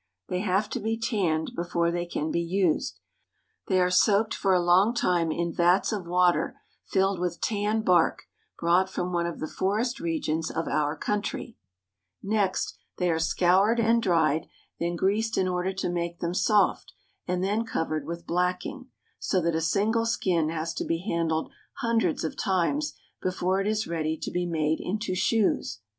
[0.29, 2.99] They have to be tanned before they can be used.
[3.67, 8.23] They are soaked for a long time in vats of water filled with tan bark
[8.57, 11.55] brought from one of the forest regions of our country;
[12.23, 13.15] next they 84 NEW ENGLAND.
[13.15, 14.47] are scoured and dried,
[14.79, 16.93] then greased in order to make them soft,
[17.27, 18.87] and then covered with blacking,—
[19.19, 23.85] so that a single skin has to be handled hundreds of times before it is
[23.85, 25.79] ready to be made into shoes..